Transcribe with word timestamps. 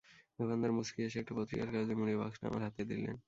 দোকানদার 0.39 0.71
মুচকি 0.71 0.99
হেসে 1.03 1.17
একটা 1.21 1.33
পত্রিকার 1.37 1.67
কাগজে 1.67 1.93
মুড়িয়ে 1.95 2.19
বক্সটা 2.21 2.45
আমার 2.47 2.61
হাতে 2.63 2.81
দিলেন। 2.91 3.15